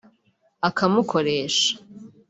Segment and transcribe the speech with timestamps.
[0.67, 1.69] akamukoresha